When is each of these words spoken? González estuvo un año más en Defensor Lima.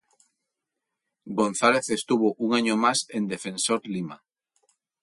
González 1.39 1.91
estuvo 1.91 2.33
un 2.39 2.55
año 2.55 2.75
más 2.75 3.05
en 3.09 3.27
Defensor 3.27 3.85
Lima. 3.87 4.23